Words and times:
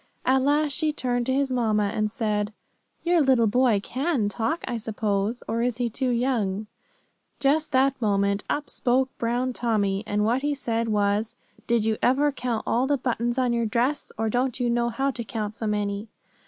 At 0.25 0.41
last 0.41 0.71
she 0.71 0.91
turned 0.91 1.27
to 1.27 1.33
his 1.35 1.51
mamma, 1.51 1.91
and 1.93 2.09
said: 2.09 2.53
"Your 3.03 3.21
little 3.21 3.45
boy 3.45 3.79
can 3.83 4.29
talk, 4.29 4.63
I 4.67 4.77
suppose, 4.77 5.43
or 5.47 5.61
is 5.61 5.77
he 5.77 5.91
too 5.91 6.09
young?" 6.09 6.65
Just 7.39 7.71
that 7.73 8.01
moment, 8.01 8.43
up 8.49 8.67
spoke 8.67 9.15
Brown 9.19 9.53
Tommy, 9.53 10.03
and 10.07 10.25
what 10.25 10.41
he 10.41 10.55
said 10.55 10.87
was: 10.87 11.35
"Did 11.67 11.85
you 11.85 11.97
ever 12.01 12.31
count 12.31 12.63
all 12.65 12.87
the 12.87 12.97
buttons 12.97 13.37
on 13.37 13.53
your 13.53 13.67
dress, 13.67 14.11
or 14.17 14.27
don't 14.27 14.59
you 14.59 14.71
know 14.71 14.89
how 14.89 15.11
to 15.11 15.23
count 15.23 15.53
so 15.53 15.67
many?" 15.67 16.09